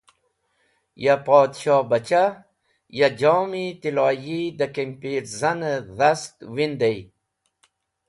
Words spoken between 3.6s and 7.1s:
tiloyi da kimpirzan-e dhast windey.